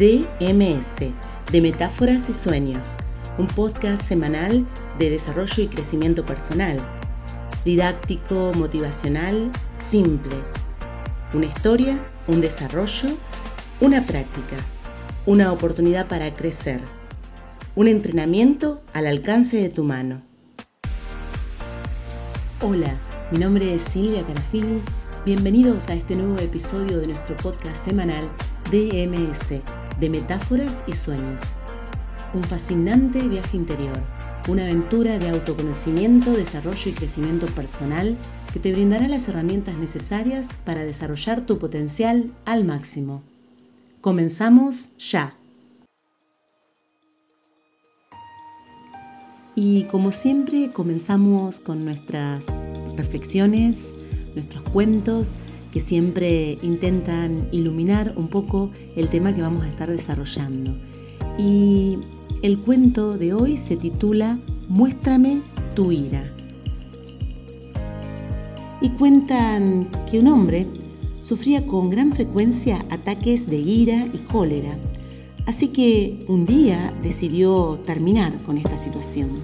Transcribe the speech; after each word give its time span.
DMS, 0.00 1.12
de 1.52 1.60
Metáforas 1.60 2.30
y 2.30 2.32
Sueños, 2.32 2.94
un 3.36 3.46
podcast 3.46 4.02
semanal 4.02 4.64
de 4.98 5.10
desarrollo 5.10 5.62
y 5.62 5.66
crecimiento 5.66 6.24
personal, 6.24 6.78
didáctico, 7.66 8.52
motivacional, 8.54 9.52
simple. 9.74 10.36
Una 11.34 11.44
historia, 11.44 12.00
un 12.28 12.40
desarrollo, 12.40 13.10
una 13.82 14.06
práctica, 14.06 14.56
una 15.26 15.52
oportunidad 15.52 16.08
para 16.08 16.32
crecer, 16.32 16.80
un 17.74 17.86
entrenamiento 17.86 18.80
al 18.94 19.06
alcance 19.06 19.58
de 19.58 19.68
tu 19.68 19.84
mano. 19.84 20.22
Hola, 22.62 22.96
mi 23.30 23.36
nombre 23.36 23.74
es 23.74 23.82
Silvia 23.82 24.22
Carafini. 24.22 24.80
Bienvenidos 25.26 25.90
a 25.90 25.92
este 25.92 26.16
nuevo 26.16 26.38
episodio 26.38 27.00
de 27.00 27.08
nuestro 27.08 27.36
podcast 27.36 27.84
semanal 27.84 28.30
DMS, 28.70 29.60
de 30.00 30.08
Metáforas 30.08 30.82
y 30.86 30.94
Sueños. 30.94 31.58
Un 32.32 32.42
fascinante 32.44 33.28
viaje 33.28 33.56
interior, 33.56 33.98
una 34.48 34.62
aventura 34.62 35.18
de 35.18 35.28
autoconocimiento, 35.28 36.32
desarrollo 36.32 36.90
y 36.90 36.92
crecimiento 36.92 37.46
personal 37.46 38.16
que 38.52 38.60
te 38.60 38.72
brindará 38.72 39.08
las 39.08 39.28
herramientas 39.28 39.76
necesarias 39.76 40.58
para 40.64 40.82
desarrollar 40.82 41.42
tu 41.42 41.58
potencial 41.58 42.32
al 42.46 42.64
máximo. 42.64 43.22
Comenzamos 44.00 44.96
ya. 44.96 45.36
Y 49.54 49.84
como 49.84 50.10
siempre 50.12 50.70
comenzamos 50.72 51.60
con 51.60 51.84
nuestras 51.84 52.46
reflexiones, 52.96 53.94
nuestros 54.34 54.62
cuentos 54.70 55.34
que 55.72 55.80
siempre 55.80 56.58
intentan 56.62 57.48
iluminar 57.52 58.14
un 58.16 58.28
poco 58.28 58.70
el 58.96 59.08
tema 59.08 59.34
que 59.34 59.42
vamos 59.42 59.62
a 59.62 59.68
estar 59.68 59.90
desarrollando. 59.90 60.76
Y 61.38 61.98
el 62.42 62.60
cuento 62.60 63.16
de 63.16 63.34
hoy 63.34 63.56
se 63.56 63.76
titula 63.76 64.38
Muéstrame 64.68 65.40
tu 65.74 65.92
ira. 65.92 66.24
Y 68.80 68.90
cuentan 68.90 69.88
que 70.10 70.18
un 70.18 70.28
hombre 70.28 70.66
sufría 71.20 71.66
con 71.66 71.90
gran 71.90 72.12
frecuencia 72.12 72.84
ataques 72.88 73.46
de 73.46 73.58
ira 73.58 74.06
y 74.12 74.18
cólera 74.18 74.78
Así 75.50 75.66
que 75.68 76.18
un 76.28 76.46
día 76.46 76.94
decidió 77.02 77.80
terminar 77.84 78.36
con 78.44 78.56
esta 78.56 78.76
situación. 78.76 79.40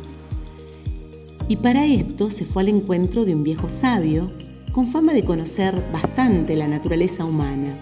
Y 1.48 1.56
para 1.56 1.84
esto 1.84 2.30
se 2.30 2.44
fue 2.44 2.62
al 2.62 2.68
encuentro 2.68 3.24
de 3.24 3.34
un 3.34 3.42
viejo 3.42 3.68
sabio 3.68 4.30
con 4.76 4.86
fama 4.86 5.14
de 5.14 5.24
conocer 5.24 5.82
bastante 5.90 6.54
la 6.54 6.68
naturaleza 6.68 7.24
humana. 7.24 7.74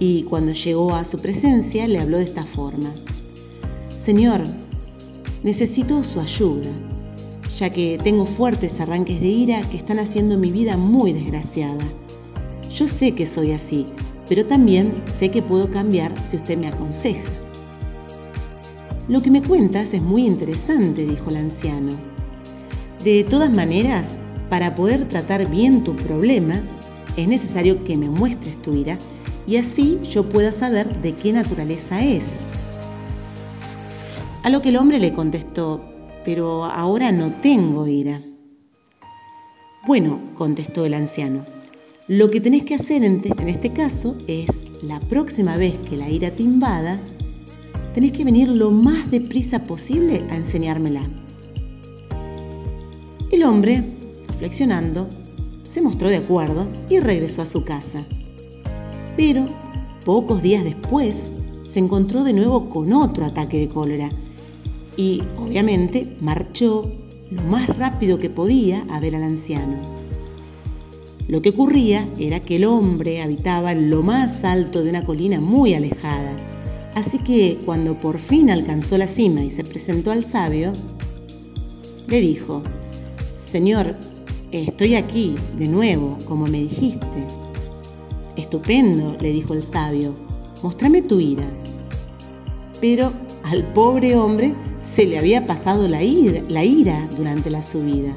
Y 0.00 0.22
cuando 0.22 0.52
llegó 0.52 0.94
a 0.94 1.04
su 1.04 1.18
presencia 1.18 1.86
le 1.86 1.98
habló 1.98 2.16
de 2.16 2.24
esta 2.24 2.44
forma. 2.44 2.94
Señor, 3.94 4.40
necesito 5.42 6.02
su 6.02 6.18
ayuda, 6.20 6.70
ya 7.58 7.68
que 7.68 8.00
tengo 8.02 8.24
fuertes 8.24 8.80
arranques 8.80 9.20
de 9.20 9.26
ira 9.26 9.60
que 9.68 9.76
están 9.76 9.98
haciendo 9.98 10.38
mi 10.38 10.50
vida 10.50 10.78
muy 10.78 11.12
desgraciada. 11.12 11.84
Yo 12.74 12.86
sé 12.86 13.12
que 13.12 13.26
soy 13.26 13.52
así, 13.52 13.84
pero 14.30 14.46
también 14.46 14.94
sé 15.04 15.30
que 15.30 15.42
puedo 15.42 15.70
cambiar 15.70 16.22
si 16.22 16.36
usted 16.36 16.56
me 16.56 16.68
aconseja. 16.68 17.28
Lo 19.08 19.20
que 19.20 19.30
me 19.30 19.42
cuentas 19.42 19.92
es 19.92 20.00
muy 20.00 20.26
interesante, 20.26 21.04
dijo 21.04 21.28
el 21.28 21.36
anciano. 21.36 21.92
De 23.04 23.24
todas 23.24 23.50
maneras, 23.50 24.20
para 24.48 24.74
poder 24.74 25.08
tratar 25.08 25.50
bien 25.50 25.84
tu 25.84 25.96
problema, 25.96 26.62
es 27.16 27.28
necesario 27.28 27.84
que 27.84 27.96
me 27.96 28.08
muestres 28.08 28.60
tu 28.60 28.74
ira 28.74 28.98
y 29.46 29.56
así 29.56 29.98
yo 30.10 30.28
pueda 30.28 30.52
saber 30.52 31.00
de 31.00 31.14
qué 31.14 31.32
naturaleza 31.32 32.04
es. 32.04 32.40
A 34.42 34.50
lo 34.50 34.62
que 34.62 34.68
el 34.68 34.76
hombre 34.76 34.98
le 34.98 35.12
contestó, 35.12 35.82
pero 36.24 36.64
ahora 36.64 37.12
no 37.12 37.32
tengo 37.32 37.86
ira. 37.86 38.22
Bueno, 39.86 40.20
contestó 40.34 40.84
el 40.84 40.94
anciano, 40.94 41.46
lo 42.08 42.30
que 42.30 42.40
tenés 42.40 42.64
que 42.64 42.74
hacer 42.74 43.04
en, 43.04 43.22
este 43.48 43.72
caso 43.72 44.16
es, 44.26 44.64
la 44.82 44.98
próxima 44.98 45.58
vez 45.58 45.76
que 45.88 45.96
la 45.98 46.08
ira 46.08 46.30
te 46.30 46.42
invada, 46.42 46.98
tenés 47.92 48.12
que 48.12 48.24
venir 48.24 48.48
lo 48.48 48.70
más 48.70 49.10
deprisa 49.10 49.64
posible 49.64 50.22
a 50.30 50.36
enseñármela. 50.36 51.02
El 53.30 53.44
hombre, 53.44 53.97
reflexionando, 54.38 55.08
se 55.64 55.80
mostró 55.82 56.08
de 56.08 56.18
acuerdo 56.18 56.68
y 56.88 57.00
regresó 57.00 57.42
a 57.42 57.46
su 57.46 57.64
casa. 57.64 58.04
Pero, 59.16 59.46
pocos 60.04 60.42
días 60.42 60.62
después, 60.62 61.32
se 61.64 61.80
encontró 61.80 62.22
de 62.22 62.32
nuevo 62.32 62.70
con 62.70 62.92
otro 62.92 63.26
ataque 63.26 63.58
de 63.58 63.68
cólera 63.68 64.10
y, 64.96 65.22
obviamente, 65.36 66.16
marchó 66.20 66.92
lo 67.32 67.42
más 67.42 67.66
rápido 67.76 68.20
que 68.20 68.30
podía 68.30 68.86
a 68.90 69.00
ver 69.00 69.16
al 69.16 69.24
anciano. 69.24 69.76
Lo 71.26 71.42
que 71.42 71.50
ocurría 71.50 72.08
era 72.16 72.38
que 72.38 72.56
el 72.56 72.64
hombre 72.64 73.20
habitaba 73.20 73.72
en 73.72 73.90
lo 73.90 74.04
más 74.04 74.44
alto 74.44 74.84
de 74.84 74.90
una 74.90 75.02
colina 75.02 75.40
muy 75.40 75.74
alejada. 75.74 76.30
Así 76.94 77.18
que 77.18 77.58
cuando 77.66 77.98
por 77.98 78.18
fin 78.18 78.50
alcanzó 78.50 78.96
la 78.98 79.08
cima 79.08 79.42
y 79.42 79.50
se 79.50 79.64
presentó 79.64 80.12
al 80.12 80.22
sabio, 80.22 80.72
le 82.06 82.20
dijo, 82.20 82.62
Señor, 83.34 83.96
estoy 84.52 84.94
aquí 84.94 85.36
de 85.56 85.66
nuevo, 85.66 86.18
como 86.26 86.46
me 86.46 86.60
dijiste. 86.60 87.06
Estupendo, 88.36 89.16
le 89.20 89.32
dijo 89.32 89.54
el 89.54 89.62
sabio, 89.62 90.14
mostrame 90.62 91.02
tu 91.02 91.20
ira. 91.20 91.48
Pero 92.80 93.12
al 93.44 93.64
pobre 93.72 94.16
hombre 94.16 94.54
se 94.82 95.06
le 95.06 95.18
había 95.18 95.46
pasado 95.46 95.88
la 95.88 96.02
ira, 96.02 96.42
la 96.48 96.64
ira 96.64 97.08
durante 97.16 97.50
la 97.50 97.62
subida. 97.62 98.14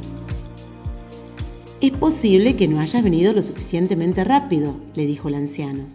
Es 1.81 1.91
posible 1.91 2.55
que 2.55 2.67
no 2.67 2.79
hayas 2.79 3.03
venido 3.03 3.33
lo 3.33 3.41
suficientemente 3.41 4.23
rápido, 4.23 4.75
le 4.93 5.07
dijo 5.07 5.29
el 5.29 5.35
anciano. 5.35 5.85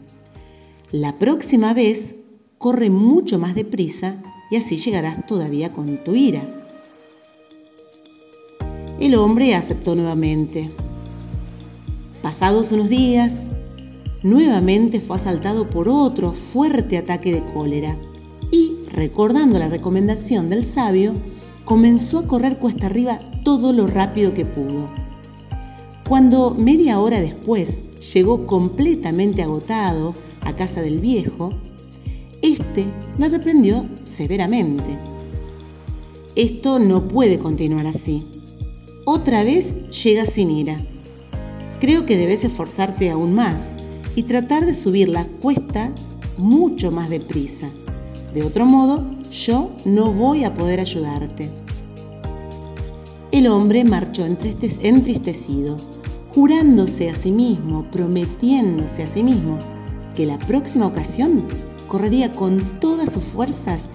La 0.91 1.19
próxima 1.19 1.75
vez 1.75 2.17
corre 2.59 2.91
mucho 2.91 3.39
más 3.39 3.55
deprisa 3.55 4.23
y 4.51 4.57
así 4.57 4.77
llegarás 4.77 5.27
todavía 5.27 5.73
con 5.73 6.03
tu 6.03 6.15
ira. 6.15 6.66
El 8.99 9.15
hombre 9.15 9.55
aceptó 9.55 9.95
nuevamente. 9.95 10.71
Pasados 12.23 12.73
unos 12.73 12.89
días, 12.89 13.43
nuevamente 14.23 15.01
fue 15.01 15.17
asaltado 15.17 15.69
por 15.69 15.89
otro 15.89 16.33
fuerte 16.33 16.97
ataque 16.97 17.31
de 17.31 17.45
cólera 17.53 17.99
y, 18.51 18.73
recordando 18.91 19.59
la 19.59 19.69
recomendación 19.69 20.49
del 20.49 20.65
sabio, 20.65 21.13
comenzó 21.67 22.21
a 22.21 22.27
correr 22.27 22.57
cuesta 22.57 22.87
arriba 22.87 23.19
todo 23.45 23.75
lo 23.75 23.87
rápido 23.87 24.33
que 24.33 24.47
pudo. 24.47 24.89
Cuando 26.09 26.55
media 26.55 26.99
hora 26.99 27.21
después 27.21 27.83
llegó 28.15 28.47
completamente 28.47 29.43
agotado 29.43 30.15
a 30.41 30.57
casa 30.57 30.81
del 30.81 31.01
viejo, 31.01 31.51
este 32.41 32.87
la 33.19 33.29
reprendió 33.29 33.85
severamente. 34.05 34.99
Esto 36.35 36.79
no 36.79 37.09
puede 37.09 37.39
continuar 37.39 37.87
así. 37.87 38.25
Otra 39.09 39.45
vez 39.45 39.89
llega 40.03 40.27
sin 40.27 40.51
ira. 40.51 40.81
Creo 41.79 42.07
que 42.07 42.17
debes 42.17 42.43
esforzarte 42.43 43.09
aún 43.09 43.35
más 43.35 43.75
y 44.17 44.25
tratar 44.25 44.67
de 44.67 44.75
subir 44.75 45.09
las 45.09 45.29
cuestas 45.41 46.17
mucho 46.37 46.91
más 46.91 47.09
deprisa. 47.09 47.71
De 48.35 48.43
otro 48.43 48.67
modo, 48.67 49.05
yo 49.31 49.71
no 49.85 50.11
voy 50.13 50.43
a 50.43 50.55
poder 50.55 50.81
ayudarte. 50.81 51.49
El 53.31 53.47
hombre 53.47 53.85
marchó 53.85 54.27
entristecido 54.27 55.77
jurándose 56.35 57.09
a 57.09 57.15
sí 57.15 57.31
mismo, 57.31 57.89
prometiéndose 57.93 59.05
a 59.05 59.07
sí 59.07 59.23
mismo 59.23 59.57
que 60.17 60.27
la 60.27 60.41
próxima 60.41 60.85
ocasión 60.85 61.45
correría 61.87 62.33
con 62.33 62.59
todas 62.81 63.13
sus 63.13 63.23
fuerzas 63.23 63.87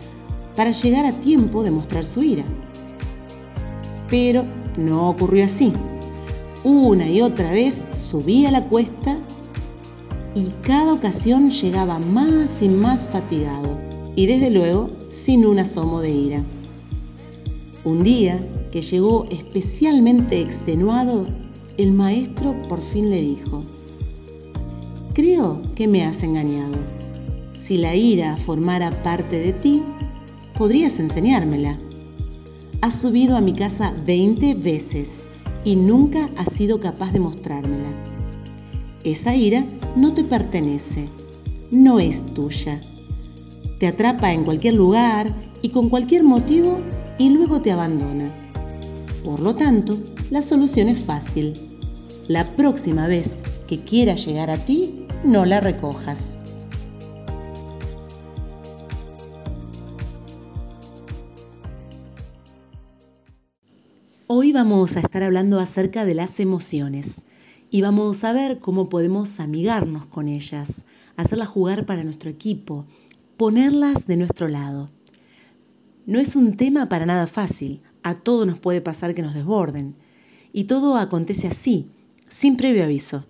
para 0.56 0.72
llegar 0.72 1.06
a 1.06 1.12
tiempo 1.12 1.66
de 1.66 1.72
mostrar 1.72 2.06
su 2.06 2.24
ira. 2.24 2.46
Pero 4.10 4.46
no 4.78 5.10
ocurrió 5.10 5.46
así. 5.46 5.74
Una 6.64 7.10
y 7.10 7.22
otra 7.22 7.52
vez 7.52 7.84
subía 7.92 8.52
la 8.52 8.66
cuesta 8.66 9.18
y 10.36 10.46
cada 10.62 10.94
ocasión 10.94 11.50
llegaba 11.50 12.00
más 12.00 12.62
y 12.62 12.70
más 12.70 13.10
fatigado 13.10 13.78
y 14.16 14.28
desde 14.28 14.50
luego 14.50 14.90
sin 15.10 15.46
un 15.46 15.60
asomo 15.60 16.02
de 16.02 16.12
ira. 16.12 16.44
Un 17.84 18.04
día 18.04 18.40
que 18.72 18.82
llegó 18.82 19.26
especialmente 19.30 20.40
extenuado, 20.40 21.26
el 21.78 21.92
maestro 21.92 22.56
por 22.70 22.82
fin 22.82 23.10
le 23.10 23.22
dijo, 23.22 23.64
creo 25.14 25.62
que 25.76 25.88
me 25.88 26.06
has 26.06 26.22
engañado. 26.22 26.76
Si 27.56 27.78
la 27.78 27.96
ira 27.96 28.38
formara 28.38 29.02
parte 29.04 29.40
de 29.40 29.54
ti, 29.54 29.82
podrías 30.58 31.00
enseñármela. 31.00 31.78
Has 32.82 33.00
subido 33.00 33.38
a 33.38 33.42
mi 33.42 33.54
casa 33.54 33.94
20 34.08 34.56
veces 34.56 35.24
y 35.64 35.76
nunca 35.76 36.32
has 36.36 36.52
sido 36.52 36.80
capaz 36.80 37.14
de 37.14 37.20
mostrármela. 37.20 37.92
Esa 39.04 39.36
ira 39.36 39.64
no 39.96 40.16
te 40.16 40.24
pertenece, 40.24 41.08
no 41.70 42.00
es 42.00 42.34
tuya. 42.34 42.82
te 43.78 43.86
atrapa 43.86 44.34
en 44.34 44.46
cualquier 44.46 44.74
lugar 44.74 45.32
y 45.62 45.70
con 45.70 45.90
cualquier 45.90 46.24
motivo 46.24 46.80
y 47.20 47.30
luego 47.30 47.62
te 47.62 47.72
abandona. 47.72 48.32
Por 49.24 49.42
lo 49.42 49.54
tanto, 49.54 50.00
la 50.32 50.42
solución 50.42 50.90
es 50.90 51.02
fácil. 51.02 51.54
La 52.28 52.52
próxima 52.52 53.06
vez 53.06 53.40
que 53.68 53.80
quiera 53.80 54.16
llegar 54.16 54.50
a 54.50 54.58
ti, 54.58 55.06
no 55.24 55.46
la 55.46 55.60
recojas. 55.60 56.36
Hoy 64.44 64.54
vamos 64.54 64.98
a 64.98 65.02
estar 65.02 65.22
hablando 65.22 65.60
acerca 65.60 66.04
de 66.04 66.16
las 66.16 66.40
emociones 66.40 67.26
y 67.70 67.84
vamos 67.84 68.24
a 68.24 68.34
ver 68.34 68.58
cómo 68.58 68.90
podemos 68.90 69.40
amigarnos 69.40 70.08
con 70.08 70.28
ellas, 70.28 70.84
hacerlas 71.16 71.48
jugar 71.48 71.86
para 71.86 72.04
nuestro 72.04 72.32
equipo, 72.32 72.88
ponerlas 73.38 74.08
de 74.08 74.18
nuestro 74.18 74.48
lado. 74.48 74.90
No 76.08 76.20
es 76.20 76.36
un 76.36 76.58
tema 76.58 76.90
para 76.90 77.06
nada 77.06 77.28
fácil, 77.28 77.84
a 78.02 78.16
todo 78.16 78.48
nos 78.48 78.58
puede 78.58 78.82
pasar 78.82 79.14
que 79.14 79.22
nos 79.22 79.36
desborden. 79.36 79.94
Y 80.52 80.64
todo 80.64 80.98
acontece 80.98 81.48
así, 81.48 81.92
sin 82.28 82.58
previo 82.58 82.84
aviso. 82.84 83.28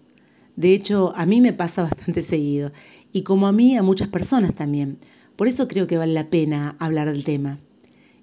De 0.55 0.73
hecho, 0.73 1.11
a 1.17 1.25
mí 1.25 1.41
me 1.41 1.51
pasa 1.51 1.81
bastante 1.91 2.21
seguido, 2.21 2.71
y 3.11 3.23
como 3.23 3.47
a 3.47 3.51
mí, 3.51 3.75
a 3.75 3.83
muchas 3.83 4.07
personas 4.07 4.55
también. 4.55 4.97
Por 5.35 5.49
eso 5.49 5.67
creo 5.67 5.87
que 5.87 5.97
vale 5.97 6.13
la 6.13 6.29
pena 6.29 6.77
hablar 6.79 7.11
del 7.11 7.25
tema. 7.25 7.59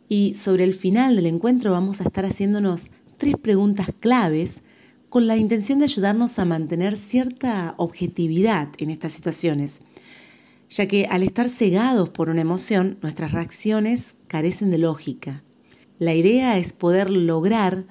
Y 0.08 0.34
sobre 0.34 0.64
el 0.64 0.74
final 0.74 1.16
del 1.16 1.26
encuentro 1.26 1.72
vamos 1.72 2.00
a 2.00 2.04
estar 2.04 2.24
haciéndonos 2.24 2.90
tres 3.18 3.36
preguntas 3.36 3.88
claves 4.00 4.62
con 5.08 5.26
la 5.26 5.36
intención 5.36 5.78
de 5.78 5.84
ayudarnos 5.84 6.38
a 6.38 6.44
mantener 6.44 6.96
cierta 6.96 7.74
objetividad 7.76 8.68
en 8.78 8.90
estas 8.90 9.12
situaciones, 9.12 9.80
ya 10.70 10.86
que 10.86 11.06
al 11.06 11.22
estar 11.22 11.48
cegados 11.48 12.10
por 12.10 12.28
una 12.30 12.42
emoción, 12.42 12.98
nuestras 13.02 13.32
reacciones 13.32 14.16
carecen 14.26 14.70
de 14.70 14.78
lógica. 14.78 15.42
La 15.98 16.14
idea 16.14 16.58
es 16.58 16.72
poder 16.72 17.10
lograr 17.10 17.86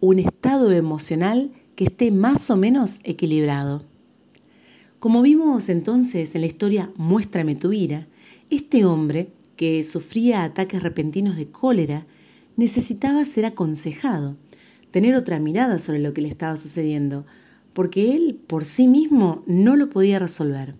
un 0.00 0.18
estado 0.18 0.72
emocional 0.72 1.52
que 1.76 1.84
esté 1.84 2.10
más 2.10 2.50
o 2.50 2.56
menos 2.56 3.00
equilibrado. 3.04 3.84
Como 4.98 5.22
vimos 5.22 5.68
entonces 5.68 6.34
en 6.34 6.42
la 6.42 6.46
historia 6.46 6.92
Muéstrame 6.96 7.56
tu 7.56 7.72
ira, 7.72 8.06
este 8.50 8.84
hombre, 8.84 9.32
que 9.62 9.84
sufría 9.84 10.42
ataques 10.42 10.82
repentinos 10.82 11.36
de 11.36 11.46
cólera, 11.46 12.04
necesitaba 12.56 13.24
ser 13.24 13.46
aconsejado, 13.46 14.36
tener 14.90 15.14
otra 15.14 15.38
mirada 15.38 15.78
sobre 15.78 16.00
lo 16.00 16.12
que 16.12 16.20
le 16.20 16.26
estaba 16.26 16.56
sucediendo, 16.56 17.24
porque 17.72 18.16
él 18.16 18.40
por 18.44 18.64
sí 18.64 18.88
mismo 18.88 19.44
no 19.46 19.76
lo 19.76 19.88
podía 19.88 20.18
resolver. 20.18 20.74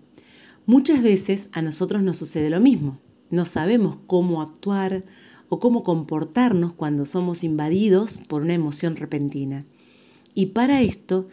Muchas 0.67 1.01
veces 1.01 1.49
a 1.53 1.63
nosotros 1.63 2.03
nos 2.03 2.17
sucede 2.17 2.51
lo 2.51 2.59
mismo. 2.59 2.99
No 3.31 3.45
sabemos 3.45 3.99
cómo 4.09 4.43
actuar 4.43 5.05
o 5.49 5.61
cómo 5.61 5.85
comportarnos 5.85 6.73
cuando 6.73 7.07
somos 7.07 7.45
invadidos 7.45 8.19
por 8.27 8.43
una 8.43 8.55
emoción 8.55 8.97
repentina. 8.97 9.65
Y 10.35 10.47
para 10.47 10.83
esto 10.83 11.29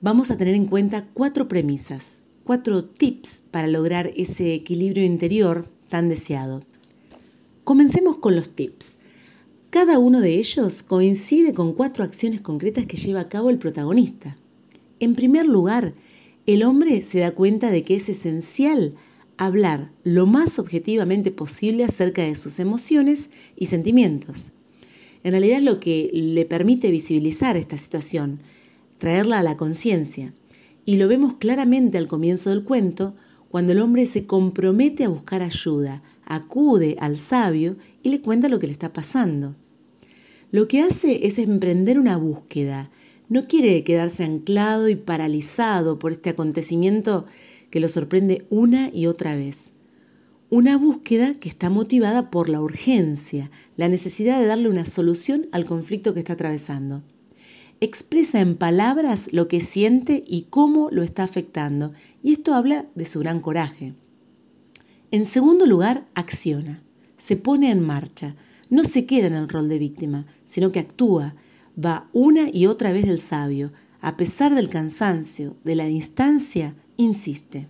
vamos 0.00 0.30
a 0.30 0.36
tener 0.36 0.54
en 0.54 0.66
cuenta 0.66 1.08
cuatro 1.12 1.48
premisas, 1.48 2.20
cuatro 2.44 2.84
tips 2.84 3.42
para 3.50 3.66
lograr 3.66 4.12
ese 4.14 4.54
equilibrio 4.54 5.04
interior 5.04 5.66
tan 5.92 6.08
deseado. 6.08 6.62
Comencemos 7.64 8.16
con 8.16 8.34
los 8.34 8.56
tips. 8.56 8.96
Cada 9.68 9.98
uno 9.98 10.22
de 10.22 10.38
ellos 10.38 10.82
coincide 10.82 11.52
con 11.52 11.74
cuatro 11.74 12.02
acciones 12.02 12.40
concretas 12.40 12.86
que 12.86 12.96
lleva 12.96 13.20
a 13.20 13.28
cabo 13.28 13.50
el 13.50 13.58
protagonista. 13.58 14.38
En 15.00 15.14
primer 15.14 15.44
lugar, 15.44 15.92
el 16.46 16.62
hombre 16.62 17.02
se 17.02 17.18
da 17.18 17.32
cuenta 17.32 17.70
de 17.70 17.82
que 17.82 17.96
es 17.96 18.08
esencial 18.08 18.94
hablar 19.36 19.92
lo 20.02 20.24
más 20.24 20.58
objetivamente 20.58 21.30
posible 21.30 21.84
acerca 21.84 22.22
de 22.22 22.36
sus 22.36 22.58
emociones 22.58 23.28
y 23.54 23.66
sentimientos. 23.66 24.52
En 25.24 25.32
realidad 25.32 25.58
es 25.58 25.64
lo 25.64 25.78
que 25.78 26.08
le 26.14 26.46
permite 26.46 26.90
visibilizar 26.90 27.58
esta 27.58 27.76
situación, 27.76 28.40
traerla 28.96 29.40
a 29.40 29.42
la 29.42 29.58
conciencia. 29.58 30.32
Y 30.86 30.96
lo 30.96 31.06
vemos 31.06 31.34
claramente 31.34 31.98
al 31.98 32.08
comienzo 32.08 32.48
del 32.48 32.64
cuento, 32.64 33.14
cuando 33.52 33.72
el 33.72 33.80
hombre 33.80 34.06
se 34.06 34.24
compromete 34.24 35.04
a 35.04 35.10
buscar 35.10 35.42
ayuda, 35.42 36.02
acude 36.24 36.96
al 36.98 37.18
sabio 37.18 37.76
y 38.02 38.08
le 38.08 38.22
cuenta 38.22 38.48
lo 38.48 38.58
que 38.58 38.66
le 38.66 38.72
está 38.72 38.94
pasando. 38.94 39.56
Lo 40.50 40.68
que 40.68 40.80
hace 40.80 41.26
es 41.26 41.38
emprender 41.38 41.98
una 41.98 42.16
búsqueda. 42.16 42.90
No 43.28 43.46
quiere 43.46 43.84
quedarse 43.84 44.24
anclado 44.24 44.88
y 44.88 44.96
paralizado 44.96 45.98
por 45.98 46.12
este 46.12 46.30
acontecimiento 46.30 47.26
que 47.68 47.78
lo 47.78 47.88
sorprende 47.88 48.46
una 48.48 48.88
y 48.90 49.04
otra 49.04 49.36
vez. 49.36 49.72
Una 50.48 50.78
búsqueda 50.78 51.34
que 51.34 51.50
está 51.50 51.68
motivada 51.68 52.30
por 52.30 52.48
la 52.48 52.62
urgencia, 52.62 53.50
la 53.76 53.88
necesidad 53.88 54.40
de 54.40 54.46
darle 54.46 54.70
una 54.70 54.86
solución 54.86 55.46
al 55.52 55.66
conflicto 55.66 56.14
que 56.14 56.20
está 56.20 56.32
atravesando. 56.32 57.02
Expresa 57.82 58.38
en 58.38 58.54
palabras 58.54 59.30
lo 59.32 59.48
que 59.48 59.60
siente 59.60 60.22
y 60.24 60.42
cómo 60.42 60.88
lo 60.92 61.02
está 61.02 61.24
afectando, 61.24 61.92
y 62.22 62.30
esto 62.30 62.54
habla 62.54 62.86
de 62.94 63.04
su 63.04 63.18
gran 63.18 63.40
coraje. 63.40 63.92
En 65.10 65.26
segundo 65.26 65.66
lugar, 65.66 66.06
acciona, 66.14 66.80
se 67.18 67.34
pone 67.34 67.72
en 67.72 67.84
marcha, 67.84 68.36
no 68.70 68.84
se 68.84 69.04
queda 69.04 69.26
en 69.26 69.32
el 69.32 69.48
rol 69.48 69.68
de 69.68 69.80
víctima, 69.80 70.26
sino 70.46 70.70
que 70.70 70.78
actúa, 70.78 71.34
va 71.76 72.08
una 72.12 72.50
y 72.52 72.66
otra 72.66 72.92
vez 72.92 73.04
del 73.04 73.18
sabio, 73.18 73.72
a 74.00 74.16
pesar 74.16 74.54
del 74.54 74.68
cansancio, 74.68 75.56
de 75.64 75.74
la 75.74 75.86
distancia, 75.86 76.76
insiste. 76.96 77.66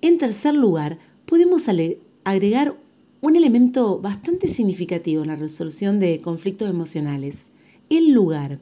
En 0.00 0.16
tercer 0.16 0.54
lugar, 0.54 0.98
podemos 1.26 1.66
agregar 2.24 2.80
un 3.20 3.36
elemento 3.36 4.00
bastante 4.00 4.48
significativo 4.48 5.20
en 5.20 5.28
la 5.28 5.36
resolución 5.36 6.00
de 6.00 6.22
conflictos 6.22 6.70
emocionales, 6.70 7.50
el 7.90 8.12
lugar. 8.12 8.60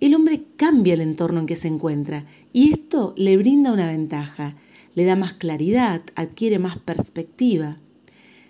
El 0.00 0.14
hombre 0.14 0.44
cambia 0.56 0.94
el 0.94 1.02
entorno 1.02 1.40
en 1.40 1.46
que 1.46 1.56
se 1.56 1.68
encuentra 1.68 2.24
y 2.54 2.72
esto 2.72 3.12
le 3.18 3.36
brinda 3.36 3.70
una 3.70 3.86
ventaja, 3.86 4.56
le 4.94 5.04
da 5.04 5.14
más 5.14 5.34
claridad, 5.34 6.02
adquiere 6.14 6.58
más 6.58 6.78
perspectiva. 6.78 7.78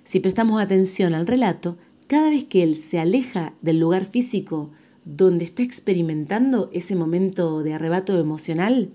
Si 0.05 0.21
prestamos 0.21 0.63
atención 0.63 1.13
al 1.13 1.27
relato, 1.27 1.77
cada 2.07 2.31
vez 2.31 2.45
que 2.45 2.63
él 2.63 2.77
se 2.77 3.01
aleja 3.01 3.55
del 3.63 3.81
lugar 3.81 4.05
físico 4.05 4.71
donde 5.05 5.45
está 5.45 5.63
experimentando 5.63 6.71
ese 6.73 6.95
momento 6.95 7.65
de 7.65 7.75
arrebato 7.75 8.17
emocional, 8.19 8.91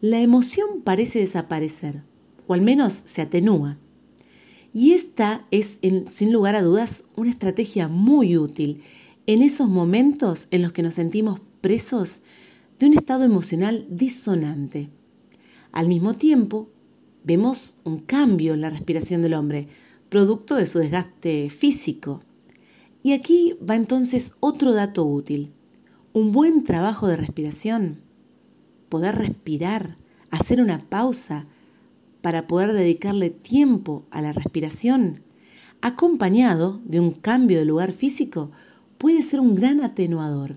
la 0.00 0.20
emoción 0.20 0.82
parece 0.84 1.18
desaparecer, 1.18 2.02
o 2.46 2.54
al 2.54 2.60
menos 2.60 2.92
se 2.92 3.20
atenúa. 3.20 3.78
Y 4.72 4.92
esta 4.92 5.44
es, 5.50 5.80
sin 6.06 6.32
lugar 6.32 6.54
a 6.54 6.62
dudas, 6.62 7.04
una 7.16 7.30
estrategia 7.30 7.88
muy 7.88 8.36
útil 8.36 8.82
en 9.26 9.42
esos 9.42 9.68
momentos 9.68 10.46
en 10.50 10.62
los 10.62 10.72
que 10.72 10.82
nos 10.82 10.94
sentimos 10.94 11.40
presos 11.60 12.22
de 12.78 12.86
un 12.86 12.94
estado 12.94 13.24
emocional 13.24 13.86
disonante. 13.90 14.90
Al 15.72 15.88
mismo 15.88 16.14
tiempo, 16.14 16.68
vemos 17.24 17.76
un 17.84 17.98
cambio 17.98 18.54
en 18.54 18.62
la 18.62 18.70
respiración 18.70 19.22
del 19.22 19.34
hombre, 19.34 19.68
producto 20.08 20.56
de 20.56 20.66
su 20.66 20.78
desgaste 20.78 21.50
físico. 21.50 22.22
Y 23.02 23.12
aquí 23.12 23.56
va 23.68 23.76
entonces 23.76 24.34
otro 24.40 24.72
dato 24.72 25.04
útil. 25.04 25.52
Un 26.12 26.32
buen 26.32 26.64
trabajo 26.64 27.06
de 27.06 27.16
respiración, 27.16 28.00
poder 28.88 29.16
respirar, 29.16 29.96
hacer 30.30 30.60
una 30.60 30.80
pausa 30.80 31.46
para 32.20 32.46
poder 32.46 32.72
dedicarle 32.72 33.30
tiempo 33.30 34.06
a 34.10 34.20
la 34.20 34.32
respiración, 34.32 35.22
acompañado 35.80 36.80
de 36.84 37.00
un 37.00 37.12
cambio 37.12 37.58
de 37.58 37.64
lugar 37.64 37.92
físico, 37.92 38.50
puede 38.98 39.22
ser 39.22 39.40
un 39.40 39.54
gran 39.54 39.82
atenuador. 39.82 40.56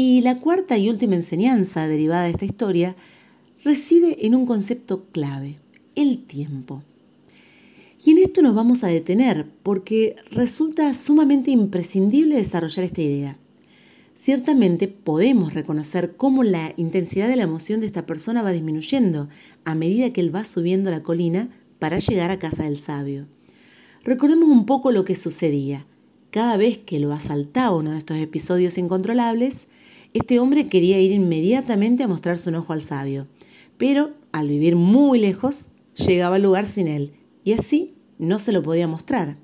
Y 0.00 0.20
la 0.20 0.36
cuarta 0.36 0.78
y 0.78 0.88
última 0.88 1.16
enseñanza 1.16 1.88
derivada 1.88 2.22
de 2.26 2.30
esta 2.30 2.44
historia 2.44 2.94
reside 3.64 4.24
en 4.26 4.36
un 4.36 4.46
concepto 4.46 5.06
clave, 5.10 5.58
el 5.96 6.22
tiempo. 6.22 6.84
Y 8.04 8.12
en 8.12 8.18
esto 8.18 8.40
nos 8.40 8.54
vamos 8.54 8.84
a 8.84 8.86
detener 8.86 9.48
porque 9.64 10.14
resulta 10.30 10.94
sumamente 10.94 11.50
imprescindible 11.50 12.36
desarrollar 12.36 12.84
esta 12.84 13.02
idea. 13.02 13.38
Ciertamente 14.14 14.86
podemos 14.86 15.52
reconocer 15.52 16.14
cómo 16.16 16.44
la 16.44 16.74
intensidad 16.76 17.26
de 17.26 17.34
la 17.34 17.42
emoción 17.42 17.80
de 17.80 17.86
esta 17.86 18.06
persona 18.06 18.40
va 18.42 18.52
disminuyendo 18.52 19.28
a 19.64 19.74
medida 19.74 20.12
que 20.12 20.20
él 20.20 20.32
va 20.32 20.44
subiendo 20.44 20.92
la 20.92 21.02
colina 21.02 21.48
para 21.80 21.98
llegar 21.98 22.30
a 22.30 22.38
casa 22.38 22.62
del 22.62 22.78
sabio. 22.78 23.26
Recordemos 24.04 24.48
un 24.48 24.64
poco 24.64 24.92
lo 24.92 25.04
que 25.04 25.16
sucedía. 25.16 25.86
Cada 26.30 26.56
vez 26.56 26.78
que 26.78 27.00
lo 27.00 27.12
asaltaba 27.12 27.76
uno 27.76 27.90
de 27.90 27.98
estos 27.98 28.18
episodios 28.18 28.78
incontrolables, 28.78 29.66
este 30.14 30.40
hombre 30.40 30.68
quería 30.68 31.00
ir 31.00 31.12
inmediatamente 31.12 32.02
a 32.02 32.08
mostrar 32.08 32.38
su 32.38 32.48
enojo 32.48 32.72
al 32.72 32.82
sabio, 32.82 33.26
pero 33.76 34.12
al 34.32 34.48
vivir 34.48 34.76
muy 34.76 35.18
lejos, 35.20 35.66
llegaba 35.94 36.36
al 36.36 36.42
lugar 36.42 36.66
sin 36.66 36.88
él, 36.88 37.12
y 37.44 37.52
así 37.52 37.94
no 38.18 38.38
se 38.38 38.52
lo 38.52 38.62
podía 38.62 38.88
mostrar. 38.88 39.36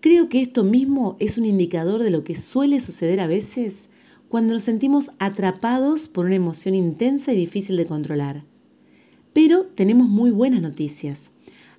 Creo 0.00 0.28
que 0.28 0.42
esto 0.42 0.64
mismo 0.64 1.16
es 1.18 1.38
un 1.38 1.46
indicador 1.46 2.02
de 2.02 2.10
lo 2.10 2.24
que 2.24 2.36
suele 2.36 2.80
suceder 2.80 3.20
a 3.20 3.26
veces 3.26 3.88
cuando 4.28 4.52
nos 4.54 4.64
sentimos 4.64 5.12
atrapados 5.18 6.08
por 6.08 6.26
una 6.26 6.34
emoción 6.34 6.74
intensa 6.74 7.32
y 7.32 7.36
difícil 7.36 7.76
de 7.76 7.86
controlar. 7.86 8.44
Pero 9.32 9.64
tenemos 9.64 10.08
muy 10.08 10.30
buenas 10.30 10.60
noticias. 10.60 11.30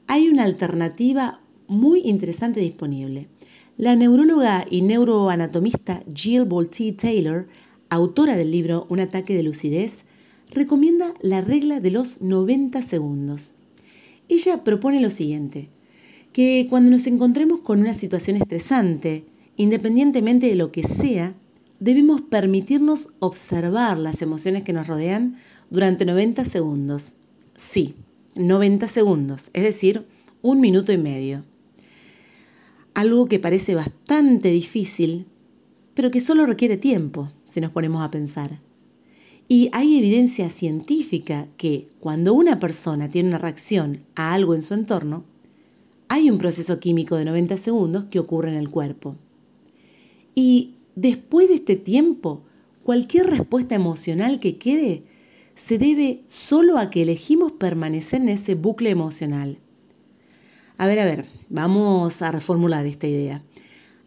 hay 0.07 0.29
una 0.29 0.43
alternativa 0.43 1.41
muy 1.67 2.01
interesante 2.01 2.59
disponible. 2.59 3.27
La 3.77 3.95
neuróloga 3.95 4.65
y 4.69 4.81
neuroanatomista 4.81 6.03
Jill 6.13 6.45
Bolte 6.45 6.93
Taylor, 6.93 7.47
autora 7.89 8.37
del 8.37 8.51
libro 8.51 8.85
Un 8.89 8.99
ataque 8.99 9.35
de 9.35 9.43
lucidez, 9.43 10.05
recomienda 10.51 11.13
la 11.21 11.41
regla 11.41 11.79
de 11.79 11.91
los 11.91 12.21
90 12.21 12.81
segundos. 12.81 13.55
Ella 14.29 14.63
propone 14.63 15.01
lo 15.01 15.09
siguiente, 15.09 15.69
que 16.33 16.67
cuando 16.69 16.91
nos 16.91 17.07
encontremos 17.07 17.59
con 17.59 17.79
una 17.79 17.93
situación 17.93 18.37
estresante, 18.37 19.25
independientemente 19.57 20.47
de 20.47 20.55
lo 20.55 20.71
que 20.71 20.83
sea, 20.83 21.35
debemos 21.79 22.21
permitirnos 22.21 23.09
observar 23.19 23.97
las 23.97 24.21
emociones 24.21 24.63
que 24.63 24.73
nos 24.73 24.87
rodean 24.87 25.37
durante 25.69 26.05
90 26.05 26.45
segundos. 26.45 27.13
Sí, 27.55 27.95
90 28.35 28.87
segundos, 28.87 29.49
es 29.53 29.63
decir, 29.63 30.05
un 30.41 30.59
minuto 30.59 30.91
y 30.91 30.97
medio. 30.97 31.43
Algo 32.93 33.27
que 33.27 33.39
parece 33.39 33.75
bastante 33.75 34.49
difícil, 34.49 35.27
pero 35.93 36.11
que 36.11 36.19
solo 36.19 36.45
requiere 36.45 36.77
tiempo, 36.77 37.31
si 37.55 37.61
nos 37.61 37.71
ponemos 37.71 38.03
a 38.03 38.11
pensar. 38.11 38.59
Y 39.47 39.69
hay 39.71 39.97
evidencia 39.97 40.49
científica 40.49 41.47
que 41.55 41.87
cuando 42.01 42.33
una 42.33 42.59
persona 42.59 43.07
tiene 43.07 43.29
una 43.29 43.37
reacción 43.37 44.03
a 44.15 44.33
algo 44.33 44.55
en 44.55 44.61
su 44.61 44.73
entorno, 44.73 45.23
hay 46.09 46.29
un 46.29 46.37
proceso 46.37 46.81
químico 46.81 47.15
de 47.15 47.23
90 47.23 47.55
segundos 47.55 48.05
que 48.11 48.19
ocurre 48.19 48.49
en 48.49 48.57
el 48.57 48.69
cuerpo. 48.69 49.15
Y 50.35 50.73
después 50.95 51.47
de 51.47 51.53
este 51.55 51.77
tiempo, 51.77 52.43
cualquier 52.83 53.27
respuesta 53.27 53.73
emocional 53.73 54.41
que 54.41 54.57
quede 54.57 55.03
se 55.55 55.77
debe 55.77 56.23
solo 56.27 56.77
a 56.77 56.89
que 56.89 57.03
elegimos 57.03 57.53
permanecer 57.53 58.21
en 58.21 58.29
ese 58.29 58.55
bucle 58.55 58.89
emocional. 58.89 59.59
A 60.77 60.87
ver, 60.87 60.99
a 60.99 61.05
ver, 61.05 61.25
vamos 61.47 62.21
a 62.21 62.33
reformular 62.33 62.85
esta 62.85 63.07
idea. 63.07 63.43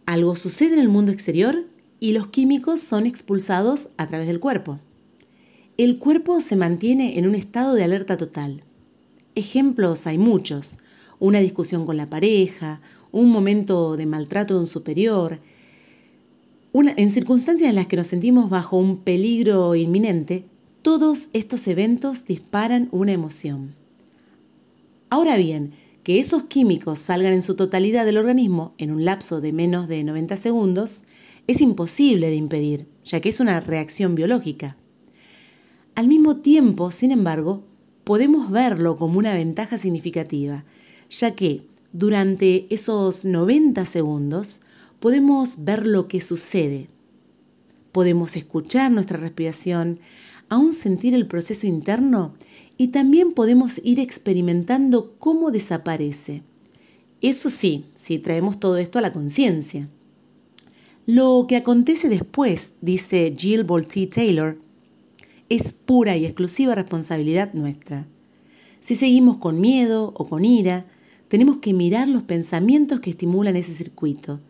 Algo 0.04 0.36
sucede 0.36 0.74
en 0.74 0.80
el 0.80 0.90
mundo 0.90 1.12
exterior 1.12 1.64
y 2.00 2.12
los 2.12 2.28
químicos 2.28 2.80
son 2.80 3.06
expulsados 3.06 3.88
a 3.96 4.06
través 4.06 4.26
del 4.26 4.40
cuerpo 4.40 4.78
el 5.78 6.00
cuerpo 6.00 6.40
se 6.40 6.56
mantiene 6.56 7.20
en 7.20 7.28
un 7.28 7.36
estado 7.36 7.74
de 7.74 7.84
alerta 7.84 8.16
total. 8.16 8.64
Ejemplos 9.36 10.08
hay 10.08 10.18
muchos. 10.18 10.78
Una 11.20 11.38
discusión 11.38 11.86
con 11.86 11.96
la 11.96 12.10
pareja, 12.10 12.80
un 13.12 13.30
momento 13.30 13.96
de 13.96 14.04
maltrato 14.04 14.54
de 14.54 14.60
un 14.60 14.66
superior. 14.66 15.38
en 16.74 17.10
circunstancias 17.12 17.70
en 17.70 17.76
las 17.76 17.86
que 17.86 17.96
nos 17.96 18.08
sentimos 18.08 18.50
bajo 18.50 18.76
un 18.76 18.98
peligro 19.04 19.76
inminente, 19.76 20.46
todos 20.82 21.28
estos 21.32 21.68
eventos 21.68 22.26
disparan 22.26 22.88
una 22.90 23.12
emoción. 23.12 23.76
Ahora 25.10 25.36
bien, 25.36 25.74
que 26.02 26.18
esos 26.18 26.44
químicos 26.44 26.98
salgan 26.98 27.34
en 27.34 27.42
su 27.42 27.54
totalidad 27.54 28.04
del 28.04 28.16
organismo 28.16 28.74
en 28.78 28.90
un 28.90 29.04
lapso 29.04 29.40
de 29.40 29.52
menos 29.52 29.86
de 29.86 30.02
90 30.02 30.36
segundos 30.38 31.02
es 31.48 31.62
imposible 31.62 32.28
de 32.28 32.36
impedir, 32.36 32.86
ya 33.04 33.20
que 33.20 33.30
es 33.30 33.40
una 33.40 33.58
reacción 33.58 34.14
biológica. 34.14 34.76
Al 35.94 36.06
mismo 36.06 36.36
tiempo, 36.36 36.90
sin 36.90 37.10
embargo, 37.10 37.64
podemos 38.04 38.50
verlo 38.50 38.96
como 38.96 39.18
una 39.18 39.34
ventaja 39.34 39.78
significativa, 39.78 40.64
ya 41.10 41.34
que 41.34 41.66
durante 41.92 42.72
esos 42.72 43.24
90 43.24 43.84
segundos 43.86 44.60
podemos 45.00 45.64
ver 45.64 45.86
lo 45.86 46.06
que 46.06 46.20
sucede. 46.20 46.88
Podemos 47.92 48.36
escuchar 48.36 48.92
nuestra 48.92 49.18
respiración, 49.18 49.98
aún 50.50 50.70
sentir 50.70 51.14
el 51.14 51.26
proceso 51.26 51.66
interno 51.66 52.34
y 52.76 52.88
también 52.88 53.32
podemos 53.32 53.80
ir 53.82 54.00
experimentando 54.00 55.14
cómo 55.18 55.50
desaparece. 55.50 56.42
Eso 57.22 57.48
sí, 57.48 57.86
si 57.94 58.18
traemos 58.18 58.60
todo 58.60 58.76
esto 58.76 58.98
a 58.98 59.02
la 59.02 59.14
conciencia. 59.14 59.88
Lo 61.10 61.46
que 61.48 61.56
acontece 61.56 62.10
después, 62.10 62.72
dice 62.82 63.34
Jill 63.34 63.64
Bolte 63.64 64.06
Taylor, 64.08 64.58
es 65.48 65.72
pura 65.72 66.18
y 66.18 66.26
exclusiva 66.26 66.74
responsabilidad 66.74 67.54
nuestra. 67.54 68.06
Si 68.80 68.94
seguimos 68.94 69.38
con 69.38 69.58
miedo 69.58 70.12
o 70.18 70.28
con 70.28 70.44
ira, 70.44 70.84
tenemos 71.28 71.56
que 71.56 71.72
mirar 71.72 72.08
los 72.08 72.24
pensamientos 72.24 73.00
que 73.00 73.08
estimulan 73.08 73.56
ese 73.56 73.72
circuito, 73.72 74.40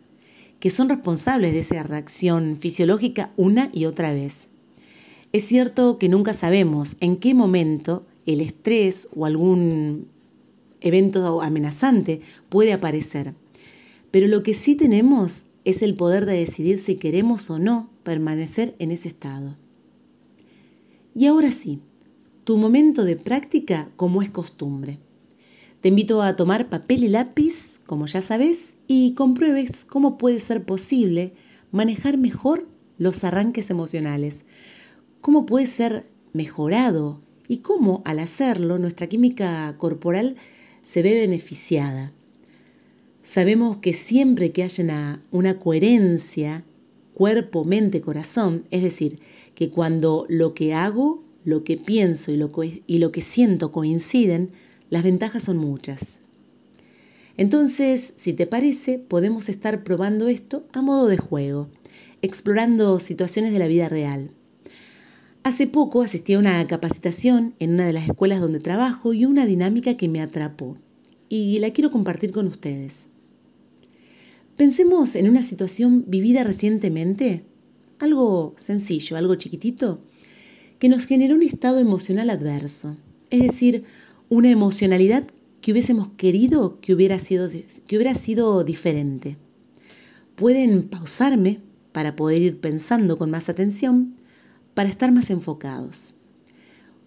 que 0.59 0.69
son 0.69 0.89
responsables 0.89 1.53
de 1.53 1.59
esa 1.59 1.81
reacción 1.81 2.57
fisiológica 2.57 3.31
una 3.37 3.69
y 3.71 3.85
otra 3.85 4.11
vez. 4.11 4.49
Es 5.31 5.45
cierto 5.45 5.97
que 5.97 6.09
nunca 6.09 6.33
sabemos 6.33 6.97
en 6.99 7.15
qué 7.15 7.33
momento 7.33 8.05
el 8.25 8.41
estrés 8.41 9.07
o 9.15 9.25
algún 9.25 10.09
evento 10.81 11.41
amenazante 11.41 12.19
puede 12.49 12.73
aparecer, 12.73 13.33
pero 14.11 14.27
lo 14.27 14.43
que 14.43 14.53
sí 14.53 14.75
tenemos 14.75 15.45
es 15.69 15.81
el 15.81 15.95
poder 15.95 16.25
de 16.25 16.33
decidir 16.33 16.77
si 16.77 16.95
queremos 16.95 17.49
o 17.49 17.59
no 17.59 17.89
permanecer 18.03 18.75
en 18.79 18.91
ese 18.91 19.07
estado. 19.07 19.57
Y 21.15 21.25
ahora 21.25 21.51
sí, 21.51 21.79
tu 22.43 22.57
momento 22.57 23.03
de 23.03 23.15
práctica 23.15 23.89
como 23.95 24.21
es 24.21 24.29
costumbre. 24.29 24.99
Te 25.81 25.89
invito 25.89 26.21
a 26.21 26.35
tomar 26.35 26.69
papel 26.69 27.03
y 27.03 27.07
lápiz, 27.07 27.79
como 27.85 28.05
ya 28.05 28.21
sabes, 28.21 28.75
y 28.87 29.13
compruebes 29.13 29.85
cómo 29.85 30.17
puede 30.17 30.39
ser 30.39 30.65
posible 30.65 31.33
manejar 31.71 32.17
mejor 32.17 32.67
los 32.97 33.23
arranques 33.23 33.69
emocionales, 33.69 34.45
cómo 35.21 35.45
puede 35.45 35.67
ser 35.67 36.05
mejorado 36.33 37.21
y 37.47 37.57
cómo 37.57 38.01
al 38.05 38.19
hacerlo 38.19 38.77
nuestra 38.77 39.07
química 39.07 39.75
corporal 39.77 40.35
se 40.81 41.01
ve 41.01 41.15
beneficiada. 41.15 42.13
Sabemos 43.31 43.77
que 43.77 43.93
siempre 43.93 44.51
que 44.51 44.63
haya 44.63 45.21
una, 45.29 45.59
coherencia 45.59 46.65
cuerpo, 47.13 47.63
mente, 47.63 48.01
corazón, 48.01 48.63
es 48.71 48.81
decir, 48.81 49.19
que 49.53 49.69
cuando 49.69 50.25
lo 50.29 50.55
que 50.55 50.73
hago, 50.73 51.23
lo 51.43 51.63
que 51.63 51.77
pienso 51.77 52.31
y 52.31 52.37
lo 52.37 52.49
y 52.87 52.97
lo 52.97 53.11
que 53.11 53.21
siento 53.21 53.71
coinciden, 53.71 54.49
las 54.89 55.03
ventajas 55.03 55.43
son 55.43 55.57
muchas. 55.57 56.21
Entonces, 57.37 58.13
si 58.15 58.33
te 58.33 58.47
parece, 58.47 58.97
podemos 58.97 59.47
estar 59.47 59.83
probando 59.83 60.27
esto 60.27 60.65
a 60.73 60.81
modo 60.81 61.05
de 61.05 61.17
juego, 61.17 61.69
explorando 62.23 62.97
situaciones 62.97 63.53
de 63.53 63.59
la 63.59 63.67
vida 63.67 63.89
real. 63.89 64.31
Hace 65.43 65.67
poco 65.67 66.01
asistí 66.01 66.33
a 66.33 66.39
una 66.39 66.65
capacitación 66.65 67.53
en 67.59 67.75
una 67.75 67.85
de 67.85 67.93
las 67.93 68.09
escuelas 68.09 68.41
donde 68.41 68.59
trabajo 68.59 69.13
y 69.13 69.25
una 69.25 69.45
dinámica 69.45 69.97
que 69.97 70.07
me 70.07 70.19
atrapó 70.19 70.79
y 71.29 71.59
la 71.59 71.69
quiero 71.69 71.91
compartir 71.91 72.31
con 72.31 72.47
ustedes. 72.47 73.09
Pensemos 74.59 75.15
en 75.15 75.29
una 75.29 75.41
situación 75.41 76.03
vivida 76.07 76.43
recientemente, 76.43 77.45
algo 77.97 78.55
sencillo, 78.57 79.15
algo 79.15 79.35
chiquitito, 79.35 80.01
que 80.79 80.89
nos 80.89 81.05
generó 81.05 81.35
un 81.35 81.43
estado 81.43 81.79
emocional 81.79 82.29
adverso, 82.29 82.97
es 83.29 83.41
decir, 83.41 83.85
una 84.27 84.51
emocionalidad 84.51 85.25
que 85.61 85.71
hubiésemos 85.71 86.09
querido 86.17 86.81
que 86.81 86.93
hubiera 86.93 87.19
sido, 87.19 87.49
que 87.49 87.95
hubiera 87.95 88.13
sido 88.15 88.65
diferente. 88.65 89.37
Pueden 90.35 90.89
pausarme 90.89 91.61
para 91.93 92.17
poder 92.17 92.41
ir 92.41 92.59
pensando 92.59 93.17
con 93.17 93.31
más 93.31 93.47
atención, 93.47 94.17
para 94.73 94.89
estar 94.89 95.13
más 95.13 95.29
enfocados. 95.29 96.15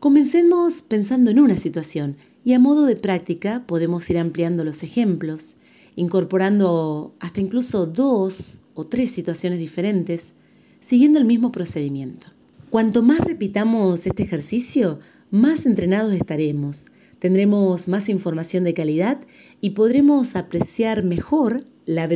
Comencemos 0.01 0.81
pensando 0.81 1.31
en 1.31 1.39
una 1.39 1.59
situación 1.59 2.17
y 2.47 2.55
a 2.55 2.59
modo 2.59 2.87
de 2.87 2.97
práctica 2.97 3.65
podemos 3.67 4.09
ir 4.09 4.17
ampliando 4.17 4.65
los 4.65 4.83
ejemplos 4.83 5.57
incorporando 5.97 7.15
hasta 7.21 7.41
incluso 7.41 7.87
dos 7.87 8.61
o 8.75 8.87
tres 8.87 9.11
situaciones 9.11 9.59
diferentes, 9.59 10.33
siguiendo 10.81 11.19
el 11.19 11.25
mismo 11.25 11.53
procedimiento. 11.53 12.29
Cuanto 12.71 13.03
más 13.03 13.21
repitamos 13.21 14.07
este 14.07 14.23
ejercicio, 14.23 14.99
más 15.31 15.67
entrenados 15.67 16.13
estaremos, 16.15 16.87
tendremos 17.19 17.87
más 17.87 18.09
información 18.09 18.65
de 18.65 18.75
calidad 18.75 19.21
y 19.61 19.71
podremos 19.71 20.35
apreciar 20.37 21.05
mejor 21.05 21.65
la, 21.87 22.09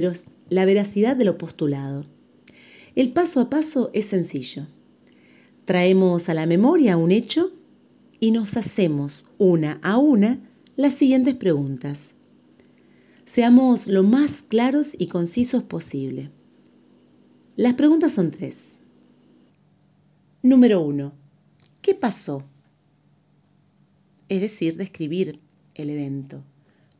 la 0.48 0.64
veracidad 0.64 1.16
de 1.16 1.24
lo 1.24 1.38
postulado. 1.38 2.04
El 2.96 3.12
paso 3.12 3.40
a 3.40 3.50
paso 3.50 3.90
es 3.92 4.06
sencillo. 4.06 4.66
Traemos 5.64 6.28
a 6.28 6.34
la 6.34 6.46
memoria 6.46 6.96
un 6.96 7.12
hecho 7.12 7.52
y 8.18 8.30
nos 8.30 8.56
hacemos 8.56 9.26
una 9.38 9.78
a 9.82 9.98
una 9.98 10.40
las 10.76 10.94
siguientes 10.94 11.34
preguntas. 11.34 12.15
Seamos 13.26 13.88
lo 13.88 14.04
más 14.04 14.40
claros 14.40 14.94
y 14.96 15.08
concisos 15.08 15.64
posible. 15.64 16.30
Las 17.56 17.74
preguntas 17.74 18.12
son 18.12 18.30
tres. 18.30 18.78
Número 20.42 20.80
uno. 20.80 21.12
¿Qué 21.82 21.96
pasó? 21.96 22.44
Es 24.28 24.40
decir, 24.40 24.76
describir 24.76 25.40
el 25.74 25.90
evento. 25.90 26.44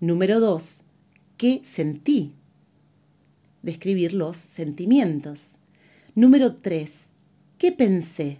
Número 0.00 0.40
dos. 0.40 0.78
¿Qué 1.36 1.62
sentí? 1.64 2.32
Describir 3.62 4.12
los 4.12 4.36
sentimientos. 4.36 5.58
Número 6.16 6.56
tres. 6.56 7.06
¿Qué 7.56 7.70
pensé? 7.70 8.38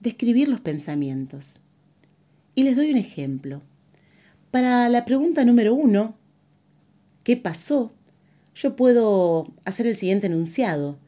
Describir 0.00 0.48
los 0.48 0.60
pensamientos. 0.60 1.60
Y 2.56 2.64
les 2.64 2.74
doy 2.74 2.90
un 2.90 2.96
ejemplo. 2.96 3.62
Para 4.50 4.88
la 4.88 5.04
pregunta 5.04 5.44
número 5.44 5.74
uno, 5.74 6.18
¿qué 7.22 7.36
pasó? 7.36 7.92
Yo 8.54 8.76
puedo 8.76 9.52
hacer 9.64 9.86
el 9.86 9.96
siguiente 9.96 10.26
enunciado. 10.26 10.98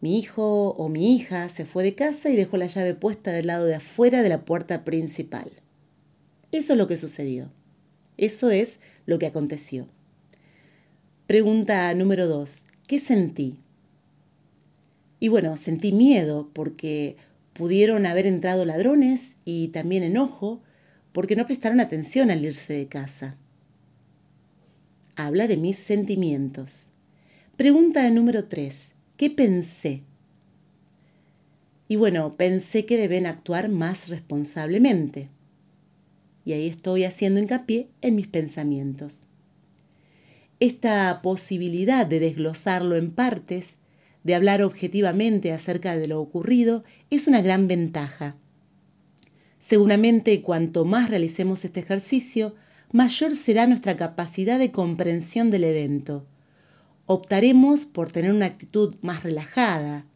Mi 0.00 0.18
hijo 0.18 0.70
o 0.70 0.88
mi 0.88 1.14
hija 1.14 1.48
se 1.48 1.64
fue 1.64 1.82
de 1.82 1.94
casa 1.94 2.30
y 2.30 2.36
dejó 2.36 2.56
la 2.56 2.66
llave 2.66 2.94
puesta 2.94 3.32
del 3.32 3.46
lado 3.46 3.64
de 3.64 3.76
afuera 3.76 4.22
de 4.22 4.28
la 4.28 4.44
puerta 4.44 4.84
principal. 4.84 5.50
Eso 6.52 6.72
es 6.72 6.78
lo 6.78 6.86
que 6.86 6.96
sucedió. 6.96 7.50
Eso 8.16 8.50
es 8.50 8.80
lo 9.04 9.18
que 9.18 9.26
aconteció. 9.26 9.86
Pregunta 11.26 11.92
número 11.94 12.28
dos. 12.28 12.64
¿Qué 12.86 12.98
sentí? 12.98 13.58
Y 15.18 15.28
bueno, 15.28 15.56
sentí 15.56 15.92
miedo 15.92 16.50
porque 16.52 17.16
pudieron 17.52 18.06
haber 18.06 18.26
entrado 18.26 18.64
ladrones 18.64 19.38
y 19.44 19.68
también 19.68 20.02
enojo 20.02 20.62
porque 21.12 21.36
no 21.36 21.46
prestaron 21.46 21.80
atención 21.80 22.30
al 22.30 22.44
irse 22.44 22.74
de 22.74 22.86
casa. 22.86 23.38
Habla 25.18 25.48
de 25.48 25.56
mis 25.56 25.78
sentimientos. 25.78 26.90
Pregunta 27.56 28.08
número 28.10 28.44
3. 28.44 28.92
¿Qué 29.16 29.30
pensé? 29.30 30.02
Y 31.88 31.96
bueno, 31.96 32.36
pensé 32.36 32.84
que 32.84 32.98
deben 32.98 33.24
actuar 33.24 33.70
más 33.70 34.10
responsablemente. 34.10 35.30
Y 36.44 36.52
ahí 36.52 36.66
estoy 36.66 37.04
haciendo 37.04 37.40
hincapié 37.40 37.88
en 38.02 38.14
mis 38.14 38.28
pensamientos. 38.28 39.22
Esta 40.60 41.22
posibilidad 41.22 42.04
de 42.04 42.20
desglosarlo 42.20 42.94
en 42.96 43.10
partes, 43.10 43.76
de 44.22 44.34
hablar 44.34 44.60
objetivamente 44.60 45.50
acerca 45.50 45.96
de 45.96 46.08
lo 46.08 46.20
ocurrido, 46.20 46.84
es 47.08 47.26
una 47.26 47.40
gran 47.40 47.68
ventaja 47.68 48.36
Seguramente 49.66 50.42
cuanto 50.42 50.84
más 50.84 51.10
realicemos 51.10 51.64
este 51.64 51.80
ejercicio, 51.80 52.54
mayor 52.96 53.36
será 53.36 53.66
nuestra 53.66 53.94
capacidad 53.94 54.58
de 54.58 54.72
comprensión 54.72 55.50
del 55.50 55.64
evento. 55.64 56.24
Optaremos 57.04 57.84
por 57.84 58.10
tener 58.10 58.32
una 58.32 58.46
actitud 58.46 58.94
más 59.02 59.22
relajada. 59.22 60.06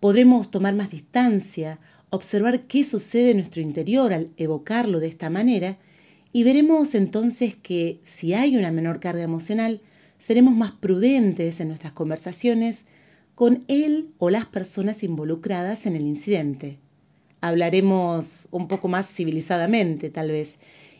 Podremos 0.00 0.50
tomar 0.50 0.74
más 0.74 0.88
distancia, 0.88 1.78
observar 2.08 2.62
qué 2.62 2.84
sucede 2.84 3.32
en 3.32 3.36
nuestro 3.36 3.60
interior 3.60 4.14
al 4.14 4.30
evocarlo 4.38 4.98
de 4.98 5.08
esta 5.08 5.28
manera 5.28 5.76
y 6.32 6.42
veremos 6.42 6.94
entonces 6.94 7.54
que 7.54 8.00
si 8.02 8.32
hay 8.32 8.56
una 8.56 8.72
menor 8.72 8.98
carga 8.98 9.22
emocional, 9.22 9.82
seremos 10.16 10.56
más 10.56 10.72
prudentes 10.72 11.60
en 11.60 11.68
nuestras 11.68 11.92
conversaciones 11.92 12.86
con 13.34 13.66
él 13.68 14.14
o 14.16 14.30
las 14.30 14.46
personas 14.46 15.02
involucradas 15.02 15.84
en 15.84 15.96
el 15.96 16.06
incidente 16.06 16.78
hablaremos 17.40 18.48
un 18.50 18.68
poco 18.68 18.88
más 18.88 19.08
civilizadamente, 19.08 20.10
tal 20.10 20.30
vez, 20.30 20.58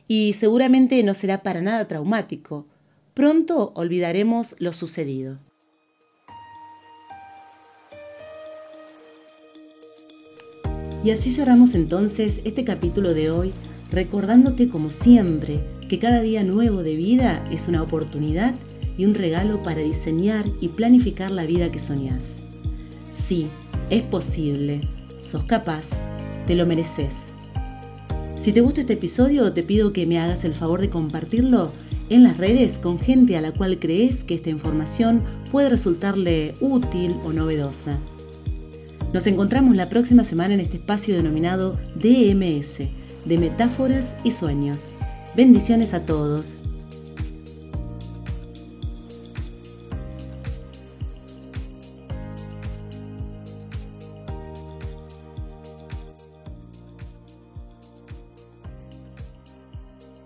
y 0.09 0.33
seguramente 0.33 1.03
no 1.03 1.15
será 1.15 1.43
para 1.43 1.61
nada 1.61 1.87
traumático. 1.87 2.67
Pronto 3.15 3.73
olvidaremos 3.75 4.57
lo 4.59 4.73
sucedido. 4.73 5.39
Y 11.05 11.11
así 11.11 11.33
cerramos 11.33 11.75
entonces 11.75 12.41
este 12.45 12.65
capítulo 12.65 13.15
de 13.15 13.31
hoy, 13.31 13.53
recordándote 13.91 14.69
como 14.69 14.91
siempre 14.91 15.61
que 15.89 15.99
cada 15.99 16.23
día 16.23 16.43
nuevo 16.43 16.83
de 16.83 16.97
vida 16.97 17.47
es 17.53 17.69
una 17.69 17.83
oportunidad 17.83 18.55
y 18.97 19.05
un 19.05 19.15
regalo 19.15 19.63
para 19.63 19.81
diseñar 19.81 20.45
y 20.61 20.69
planificar 20.69 21.31
la 21.31 21.47
vida 21.47 21.71
que 21.71 21.79
soñás. 21.79 22.43
Sí, 23.11 23.47
es 23.91 24.03
posible, 24.03 24.89
sos 25.19 25.45
capaz 25.45 26.05
te 26.47 26.55
lo 26.55 26.67
mereces. 26.67 27.38
Si 28.39 28.53
te 28.53 28.61
gusta 28.61 28.83
este 28.83 28.93
episodio, 28.93 29.53
te 29.53 29.65
pido 29.65 29.93
que 29.93 30.07
me 30.07 30.21
hagas 30.21 30.45
el 30.45 30.55
favor 30.55 30.81
de 30.81 30.91
compartirlo 30.91 31.73
en 32.09 32.23
las 32.23 32.37
redes 32.37 32.79
con 32.79 32.99
gente 32.99 33.37
a 33.37 33.41
la 33.41 33.53
cual 33.53 33.79
crees 33.81 34.23
que 34.23 34.35
esta 34.35 34.49
información 34.49 35.23
puede 35.51 35.71
resultarle 35.71 36.55
útil 36.61 37.17
o 37.25 37.33
novedosa. 37.33 37.99
Nos 39.13 39.27
encontramos 39.27 39.75
la 39.75 39.89
próxima 39.89 40.23
semana 40.23 40.55
en 40.55 40.61
este 40.61 40.77
espacio 40.77 41.17
denominado 41.17 41.79
DMS, 41.97 42.89
de 43.25 43.39
metáforas 43.39 44.17
y 44.23 44.31
sueños. 44.31 44.95
Bendiciones 45.35 45.93
a 45.93 46.07
todos. 46.07 46.59